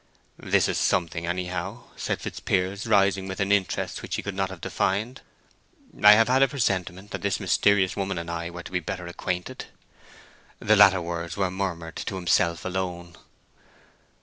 "This 0.39 0.67
is 0.67 0.79
something, 0.79 1.27
anyhow," 1.27 1.83
said 1.95 2.19
Fitzpiers, 2.21 2.87
rising 2.87 3.27
with 3.27 3.39
an 3.39 3.51
interest 3.51 4.01
which 4.01 4.15
he 4.15 4.23
could 4.23 4.33
not 4.33 4.49
have 4.49 4.59
defined. 4.59 5.21
"I 6.03 6.13
have 6.13 6.27
had 6.27 6.41
a 6.41 6.47
presentiment 6.47 7.11
that 7.11 7.21
this 7.21 7.39
mysterious 7.39 7.95
woman 7.95 8.17
and 8.17 8.27
I 8.31 8.49
were 8.49 8.63
to 8.63 8.71
be 8.71 8.79
better 8.79 9.05
acquainted." 9.05 9.65
The 10.57 10.75
latter 10.75 11.03
words 11.03 11.37
were 11.37 11.51
murmured 11.51 11.97
to 11.97 12.15
himself 12.15 12.65
alone. 12.65 13.15